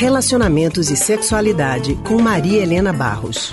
Relacionamentos 0.00 0.90
e 0.90 0.96
Sexualidade, 0.96 1.94
com 2.08 2.22
Maria 2.22 2.62
Helena 2.62 2.90
Barros. 2.90 3.52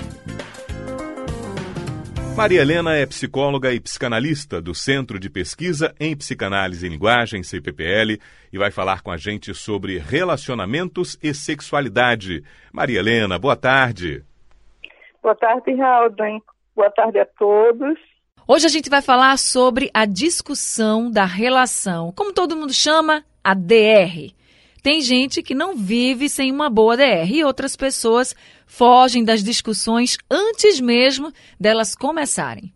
Maria 2.34 2.62
Helena 2.62 2.96
é 2.96 3.04
psicóloga 3.04 3.70
e 3.74 3.78
psicanalista 3.78 4.58
do 4.58 4.74
Centro 4.74 5.20
de 5.20 5.28
Pesquisa 5.28 5.94
em 6.00 6.16
Psicanálise 6.16 6.86
e 6.86 6.88
Linguagem, 6.88 7.42
CPPL, 7.42 8.18
e 8.50 8.56
vai 8.56 8.70
falar 8.70 9.02
com 9.02 9.10
a 9.10 9.18
gente 9.18 9.52
sobre 9.52 9.98
relacionamentos 9.98 11.18
e 11.22 11.34
sexualidade. 11.34 12.42
Maria 12.72 13.00
Helena, 13.00 13.38
boa 13.38 13.54
tarde. 13.54 14.24
Boa 15.22 15.34
tarde, 15.34 15.74
Raul. 15.74 16.14
Boa 16.74 16.90
tarde 16.92 17.18
a 17.18 17.26
todos. 17.26 17.98
Hoje 18.46 18.64
a 18.64 18.70
gente 18.70 18.88
vai 18.88 19.02
falar 19.02 19.36
sobre 19.36 19.90
a 19.92 20.06
discussão 20.06 21.10
da 21.10 21.26
relação, 21.26 22.10
como 22.16 22.32
todo 22.32 22.56
mundo 22.56 22.72
chama, 22.72 23.22
a 23.44 23.52
DR. 23.52 24.37
Tem 24.82 25.00
gente 25.00 25.42
que 25.42 25.54
não 25.54 25.76
vive 25.76 26.28
sem 26.28 26.52
uma 26.52 26.70
boa 26.70 26.96
DR 26.96 27.30
e 27.30 27.44
outras 27.44 27.76
pessoas 27.76 28.34
fogem 28.66 29.24
das 29.24 29.42
discussões 29.42 30.16
antes 30.30 30.80
mesmo 30.80 31.32
delas 31.58 31.94
começarem. 31.94 32.72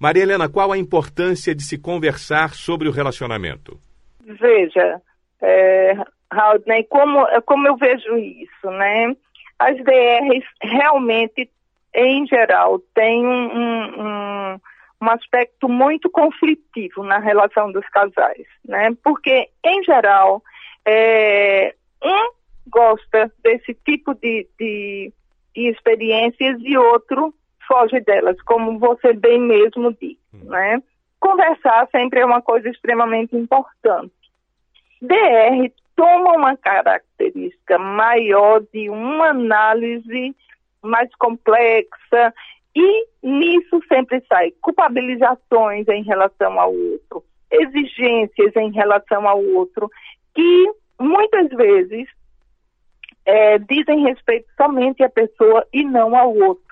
Maria 0.00 0.22
Helena, 0.22 0.48
qual 0.48 0.72
a 0.72 0.78
importância 0.78 1.54
de 1.54 1.62
se 1.62 1.78
conversar 1.78 2.54
sobre 2.54 2.88
o 2.88 2.92
relacionamento? 2.92 3.78
Veja, 4.24 5.00
é, 5.40 5.94
Raul, 6.32 6.62
né, 6.66 6.82
como, 6.84 7.24
como 7.42 7.68
eu 7.68 7.76
vejo 7.76 8.16
isso, 8.16 8.70
né? 8.70 9.14
As 9.58 9.76
DRs 9.76 10.44
realmente, 10.60 11.48
em 11.94 12.26
geral, 12.26 12.80
têm 12.94 13.24
um, 13.24 14.02
um, 14.02 14.60
um 15.02 15.10
aspecto 15.10 15.68
muito 15.68 16.10
conflitivo 16.10 17.04
na 17.04 17.18
relação 17.18 17.70
dos 17.70 17.86
casais, 17.88 18.46
né? 18.66 18.90
Porque, 19.04 19.48
em 19.64 19.84
geral, 19.84 20.42
é, 20.86 21.74
um 22.02 22.32
gosta 22.68 23.30
desse 23.42 23.74
tipo 23.74 24.14
de, 24.14 24.48
de, 24.58 25.12
de, 25.54 25.68
experiências 25.68 26.58
e 26.60 26.76
outro 26.76 27.34
foge 27.68 28.00
delas, 28.00 28.40
como 28.42 28.78
você 28.78 29.12
bem 29.12 29.40
mesmo 29.40 29.92
disse, 29.92 30.18
hum. 30.34 30.44
né? 30.44 30.82
Conversar 31.20 31.88
sempre 31.92 32.20
é 32.20 32.26
uma 32.26 32.42
coisa 32.42 32.68
extremamente 32.68 33.36
importante. 33.36 34.12
DR 35.00 35.70
toma 35.94 36.32
uma 36.32 36.56
característica 36.56 37.78
maior 37.78 38.62
de 38.72 38.88
uma 38.90 39.28
análise 39.28 40.34
mais 40.82 41.08
complexa 41.16 42.34
e 42.74 43.06
nisso 43.22 43.80
sempre 43.86 44.22
sai 44.28 44.50
culpabilizações 44.60 45.86
em 45.88 46.02
relação 46.02 46.58
ao 46.58 46.74
outro, 46.74 47.24
exigências 47.50 48.56
em 48.56 48.72
relação 48.72 49.28
ao 49.28 49.44
outro 49.44 49.88
que 50.34 50.72
muitas 51.00 51.48
vezes 51.50 52.08
é, 53.24 53.58
dizem 53.58 54.02
respeito 54.04 54.48
somente 54.56 55.02
à 55.02 55.08
pessoa 55.08 55.66
e 55.72 55.84
não 55.84 56.16
ao 56.16 56.34
outro. 56.34 56.62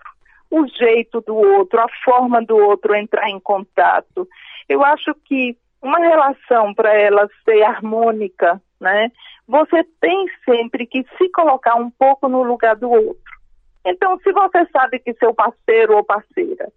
O 0.50 0.66
jeito 0.66 1.20
do 1.20 1.34
outro, 1.36 1.80
a 1.80 1.86
forma 2.04 2.42
do 2.42 2.56
outro 2.56 2.94
entrar 2.94 3.28
em 3.28 3.38
contato. 3.38 4.28
Eu 4.68 4.84
acho 4.84 5.14
que 5.24 5.56
uma 5.80 5.98
relação 5.98 6.74
para 6.74 6.92
ela 6.92 7.28
ser 7.44 7.62
harmônica, 7.62 8.60
né? 8.80 9.10
Você 9.46 9.84
tem 10.00 10.26
sempre 10.44 10.86
que 10.86 11.04
se 11.16 11.28
colocar 11.30 11.74
um 11.76 11.90
pouco 11.90 12.28
no 12.28 12.42
lugar 12.42 12.76
do 12.76 12.90
outro. 12.90 13.40
Então, 13.84 14.18
se 14.20 14.30
você 14.32 14.66
sabe 14.72 14.98
que 14.98 15.14
seu 15.14 15.32
parceiro 15.32 15.96
ou 15.96 16.04
parceira 16.04 16.68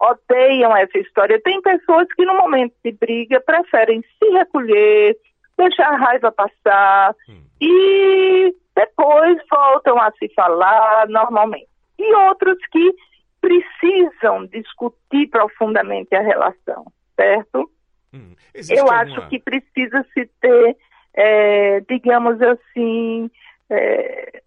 odeiam 0.00 0.76
essa 0.76 0.98
história, 0.98 1.40
tem 1.40 1.60
pessoas 1.60 2.06
que 2.14 2.24
no 2.24 2.34
momento 2.34 2.74
de 2.84 2.92
briga 2.92 3.40
preferem 3.40 4.02
se 4.02 4.30
recolher, 4.30 5.16
deixar 5.56 5.92
a 5.92 5.96
raiva 5.96 6.32
passar 6.32 7.14
hum. 7.28 7.42
e 7.60 8.54
depois 8.74 9.38
voltam 9.48 10.00
a 10.00 10.10
se 10.12 10.28
falar 10.34 11.08
normalmente. 11.08 11.68
E 11.98 12.14
outros 12.14 12.58
que 12.72 12.94
precisam 13.40 14.46
discutir 14.46 15.28
profundamente 15.28 16.14
a 16.14 16.20
relação, 16.20 16.86
certo? 17.14 17.70
Hum. 18.12 18.34
Eu 18.68 18.90
alguma... 18.90 19.02
acho 19.02 19.28
que 19.28 19.38
precisa 19.38 20.04
se 20.12 20.26
ter, 20.40 20.76
é, 21.14 21.80
digamos 21.80 22.40
assim, 22.40 23.30
é, 23.70 24.42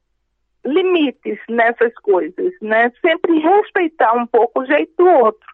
limites 0.65 1.39
nessas 1.47 1.93
coisas, 1.95 2.53
né? 2.61 2.91
Sempre 3.01 3.39
respeitar 3.39 4.13
um 4.13 4.25
pouco 4.25 4.61
o 4.61 4.65
jeito 4.65 4.93
do 4.97 5.09
outro, 5.09 5.47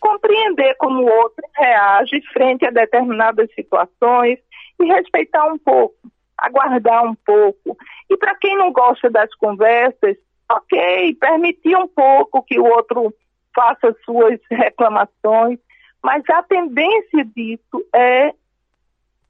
compreender 0.00 0.74
como 0.76 1.02
o 1.02 1.10
outro 1.10 1.44
reage 1.56 2.20
frente 2.32 2.66
a 2.66 2.70
determinadas 2.70 3.48
situações 3.54 4.38
e 4.80 4.86
respeitar 4.86 5.46
um 5.46 5.58
pouco, 5.58 5.96
aguardar 6.36 7.04
um 7.04 7.14
pouco. 7.14 7.76
E 8.08 8.16
para 8.16 8.34
quem 8.36 8.56
não 8.56 8.72
gosta 8.72 9.10
das 9.10 9.32
conversas, 9.34 10.16
ok, 10.50 11.14
permitir 11.14 11.76
um 11.76 11.88
pouco 11.88 12.42
que 12.42 12.58
o 12.58 12.64
outro 12.64 13.12
faça 13.54 13.94
suas 14.04 14.38
reclamações, 14.50 15.58
mas 16.02 16.22
a 16.30 16.42
tendência 16.42 17.24
disso 17.24 17.84
é 17.94 18.32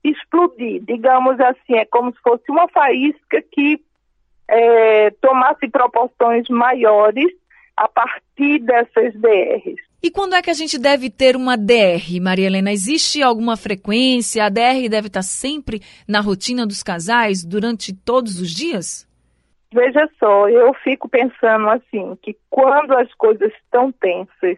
explodir, 0.04 0.82
digamos 0.84 1.41
assim, 1.41 1.75
é 1.75 1.84
como 1.84 2.12
se 2.12 2.20
fosse 2.20 2.44
uma 2.50 2.69
faísca 2.69 3.42
que 3.50 3.82
é, 4.47 5.10
tomasse 5.20 5.69
proporções 5.69 6.48
maiores 6.48 7.32
a 7.76 7.88
partir 7.88 8.60
dessas 8.60 9.15
DRs. 9.15 9.88
E 10.00 10.12
quando 10.12 10.34
é 10.34 10.42
que 10.42 10.50
a 10.50 10.54
gente 10.54 10.78
deve 10.78 11.10
ter 11.10 11.34
uma 11.34 11.56
DR, 11.56 12.20
Maria 12.22 12.47
Helena? 12.47 12.70
Existe 12.70 13.20
alguma 13.20 13.56
frequência? 13.56 14.44
A 14.44 14.48
DR 14.48 14.88
deve 14.88 15.09
estar 15.09 15.22
sempre 15.22 15.81
na 16.06 16.20
rotina 16.20 16.64
dos 16.64 16.84
casais 16.84 17.44
durante 17.44 17.92
todos 17.92 18.41
os 18.41 18.50
dias? 18.50 19.09
Veja 19.72 20.09
só, 20.19 20.48
eu 20.48 20.72
fico 20.75 21.09
pensando 21.09 21.69
assim, 21.69 22.16
que 22.22 22.36
quando 22.48 22.92
as 22.92 23.12
coisas 23.14 23.53
estão 23.64 23.92
tensas, 23.92 24.56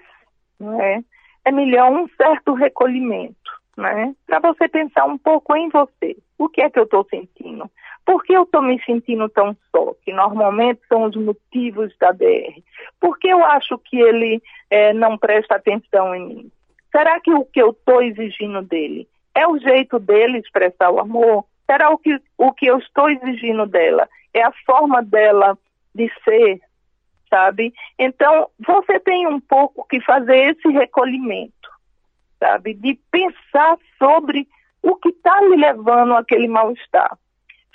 né, 0.60 1.02
é 1.44 1.50
melhor 1.50 1.90
um 1.90 2.06
certo 2.16 2.52
recolhimento, 2.52 3.34
né? 3.76 4.14
Para 4.26 4.40
você 4.40 4.68
pensar 4.68 5.06
um 5.06 5.18
pouco 5.18 5.56
em 5.56 5.68
você. 5.70 6.16
O 6.40 6.48
que 6.48 6.62
é 6.62 6.70
que 6.70 6.78
eu 6.78 6.84
estou 6.84 7.06
sentindo? 7.10 7.70
Por 8.02 8.24
que 8.24 8.32
eu 8.32 8.44
estou 8.44 8.62
me 8.62 8.82
sentindo 8.84 9.28
tão 9.28 9.54
só? 9.70 9.92
Que 10.02 10.10
normalmente 10.10 10.80
são 10.88 11.02
os 11.02 11.14
motivos 11.14 11.94
da 11.98 12.12
DR. 12.12 12.62
Por 12.98 13.18
que 13.18 13.28
eu 13.28 13.44
acho 13.44 13.76
que 13.76 14.00
ele 14.00 14.42
é, 14.70 14.94
não 14.94 15.18
presta 15.18 15.56
atenção 15.56 16.14
em 16.14 16.26
mim? 16.26 16.52
Será 16.90 17.20
que 17.20 17.30
o 17.30 17.44
que 17.44 17.60
eu 17.60 17.72
estou 17.72 18.02
exigindo 18.02 18.62
dele 18.62 19.06
é 19.34 19.46
o 19.46 19.58
jeito 19.58 19.98
dele 19.98 20.38
expressar 20.38 20.90
o 20.90 20.98
amor? 20.98 21.44
Será 21.66 21.90
o 21.90 21.98
que, 21.98 22.18
o 22.38 22.54
que 22.54 22.64
eu 22.64 22.78
estou 22.78 23.10
exigindo 23.10 23.66
dela 23.66 24.08
é 24.32 24.42
a 24.42 24.52
forma 24.64 25.02
dela 25.02 25.58
de 25.94 26.10
ser, 26.24 26.58
sabe? 27.28 27.70
Então, 27.98 28.48
você 28.66 28.98
tem 28.98 29.26
um 29.26 29.40
pouco 29.40 29.86
que 29.86 30.00
fazer 30.00 30.56
esse 30.56 30.68
recolhimento, 30.68 31.68
sabe? 32.38 32.72
De 32.72 32.98
pensar 33.10 33.76
sobre 33.98 34.48
está 35.20 35.40
lhe 35.42 35.56
levando 35.56 36.14
àquele 36.14 36.48
mal-estar. 36.48 37.16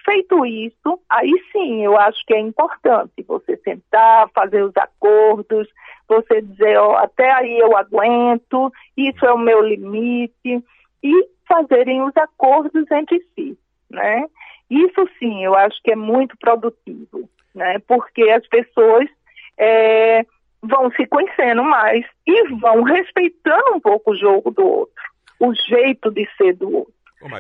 Feito 0.04 0.46
isso, 0.46 1.00
aí 1.10 1.32
sim 1.52 1.84
eu 1.84 1.98
acho 1.98 2.24
que 2.28 2.34
é 2.34 2.40
importante 2.40 3.24
você 3.28 3.58
sentar, 3.58 4.30
fazer 4.36 4.64
os 4.64 4.76
acordos, 4.78 5.68
você 6.08 6.42
dizer, 6.42 6.78
ó, 6.78 6.98
até 6.98 7.32
aí 7.32 7.58
eu 7.58 7.76
aguento, 7.76 8.72
isso 8.96 9.26
é 9.26 9.34
o 9.34 9.38
meu 9.38 9.62
limite, 9.62 10.64
e 11.04 11.30
fazerem 11.48 12.04
os 12.04 12.16
acordos 12.18 12.90
entre 12.92 13.20
si, 13.34 13.58
né? 13.90 14.26
Isso 14.70 15.08
sim, 15.20 15.44
eu 15.44 15.56
acho 15.56 15.82
que 15.84 15.92
é 15.92 15.96
muito 15.96 16.38
produtivo, 16.38 17.30
né? 17.54 17.80
Porque 17.88 18.30
as 18.30 18.46
pessoas 18.48 19.08
é, 19.58 20.24
vão 20.62 20.92
se 20.92 21.06
conhecendo 21.08 21.64
mais 21.64 22.06
e 22.26 22.48
vão 22.56 22.84
respeitando 22.84 23.76
um 23.76 23.80
pouco 23.80 24.12
o 24.12 24.16
jogo 24.16 24.52
do 24.52 24.66
outro, 24.66 25.04
o 25.40 25.54
jeito 25.54 26.12
de 26.12 26.28
ser 26.38 26.54
do 26.54 26.78
outro. 26.78 26.95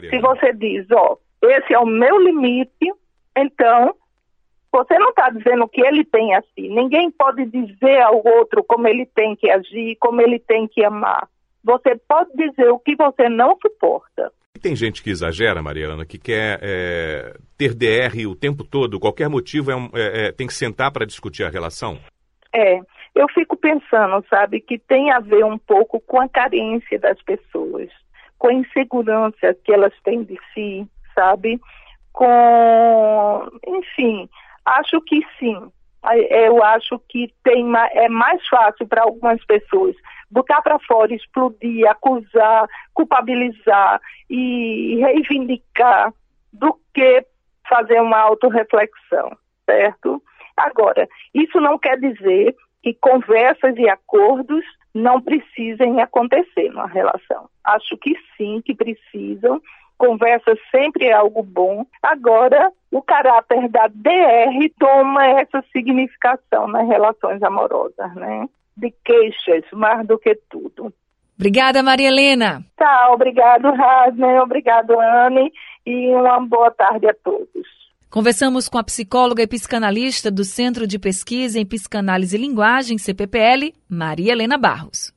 Se 0.09 0.19
você 0.19 0.54
diz, 0.54 0.86
ó, 0.92 1.18
esse 1.44 1.74
é 1.74 1.80
o 1.80 1.86
meu 1.86 2.18
limite, 2.19 2.92
então 3.38 3.95
você 4.71 4.98
não 5.00 5.10
está 5.10 5.30
dizendo 5.30 5.68
que 5.68 5.81
ele 5.81 6.04
tem 6.04 6.36
assim. 6.36 6.74
Ninguém 6.74 7.10
pode 7.12 7.45
dizer 7.45 8.01
ao 8.01 8.21
outro 8.25 8.63
como 8.63 8.88
ele 8.88 9.06
tem 9.06 9.36
que 9.36 9.50
agir, 9.50 9.95
como 10.00 10.21
ele 10.21 10.39
tem 10.39 10.68
que 10.68 10.83
amar. 10.83 11.27
Você 11.63 11.95
pode 12.07 12.31
dizer 12.36 12.69
o 12.69 12.80
que 12.80 12.95
você 12.95 13.30
não 13.30 13.57
suporta. 13.62 14.31
Tem 14.62 14.75
gente 14.75 15.04
que 15.04 15.10
exagera, 15.10 15.62
Mariana, 15.62 16.06
que 16.06 16.18
quer 16.18 16.60
é, 16.62 17.36
ter 17.57 17.74
DR 17.74 18.27
o 18.27 18.36
tempo 18.36 18.63
todo, 18.63 19.00
qualquer 19.00 19.30
motivo 19.30 19.71
é, 19.71 19.75
é, 19.94 20.27
é 20.27 20.31
tem 20.31 20.48
que 20.48 20.54
sentar 20.54 20.92
para 20.92 21.06
discutir 21.06 21.44
a 21.44 21.50
relação? 21.50 21.98
É, 22.54 22.80
eu 23.13 23.27
fico 23.33 23.56
pensando, 23.56 24.24
sabe, 24.30 24.60
que 24.60 24.77
tem 24.77 25.12
a 25.12 25.19
ver 25.19 25.45
um 25.45 25.57
pouco 25.57 26.00
com 26.01 26.19
a 26.19 26.27
carência 26.27 27.00
das 27.00 27.21
pessoas, 27.21 27.89
com 28.45 28.50
a 28.50 28.53
insegurança 28.53 29.56
que 29.63 29.74
elas 29.74 29.94
têm 30.03 30.24
de 30.24 30.38
si, 30.53 30.88
sabe? 31.15 31.59
Com, 32.13 33.50
enfim, 33.65 34.30
acho 34.63 35.01
que 35.01 35.25
sim. 35.39 35.71
Eu 36.30 36.63
acho 36.63 37.01
que 37.09 37.33
tem, 37.44 37.65
é 37.94 38.07
mais 38.07 38.47
fácil 38.47 38.88
para 38.88 39.01
algumas 39.01 39.44
pessoas 39.45 39.95
botar 40.30 40.62
para 40.62 40.77
fora, 40.77 41.12
explodir, 41.15 41.89
acusar, 41.89 42.68
culpabilizar 42.94 44.00
e 44.30 44.98
reivindicar 45.00 46.13
do 46.53 46.80
que 46.94 47.25
fazer 47.68 48.00
uma 48.00 48.19
autorreflexão. 48.19 49.36
certo? 49.65 50.21
Agora, 50.56 51.09
isso 51.33 51.59
não 51.59 51.80
quer 51.80 52.00
dizer 52.00 52.56
que 52.86 52.94
conversas 52.94 53.76
e 53.78 53.90
acordos 53.90 54.64
não 54.94 55.20
precisem 55.20 56.00
acontecer 56.00 56.70
numa 56.70 56.86
relação. 56.86 57.50
Acho 57.64 57.98
que 57.98 58.16
sim, 58.38 58.62
que 58.64 58.76
precisam. 58.76 59.60
Conversa 59.98 60.56
sempre 60.70 61.06
é 61.06 61.14
algo 61.14 61.42
bom. 61.42 61.84
Agora, 62.04 62.72
o 62.92 63.02
caráter 63.02 63.68
da 63.70 63.88
DR 63.88 64.54
toma 64.80 65.26
essa 65.26 65.64
significação 65.72 66.68
nas 66.68 66.88
relações 66.88 67.42
amorosas, 67.42 68.14
né? 68.14 68.48
De 68.78 68.94
queixas, 69.04 69.64
mais 69.74 70.06
do 70.06 70.20
que 70.20 70.36
tudo. 70.48 70.94
Obrigada, 71.40 71.82
Maria 71.82 72.10
Helena. 72.10 72.64
Tá, 72.78 73.10
obrigado, 73.12 73.72
Rasner, 73.72 74.44
obrigado, 74.44 74.94
Anne, 75.00 75.52
e 75.88 76.14
uma 76.14 76.40
boa 76.40 76.70
tarde 76.70 77.10
a 77.10 77.16
todos. 77.16 77.75
Conversamos 78.15 78.69
com 78.69 78.77
a 78.77 78.83
psicóloga 78.83 79.44
e 79.44 79.47
psicanalista 79.47 80.31
do 80.31 80.45
Centro 80.45 80.88
de 80.88 80.97
Pesquisa 80.97 81.59
em 81.59 81.65
Psicanálise 81.65 82.38
e 82.38 82.39
Linguagem, 82.39 82.97
CPPL, 82.97 83.73
Maria 83.89 84.31
Helena 84.31 84.57
Barros. 84.57 85.14